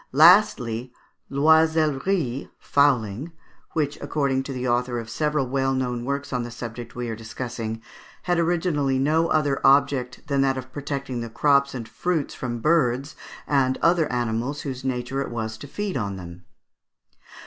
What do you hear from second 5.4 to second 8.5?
well known works on the subject we are discussing, had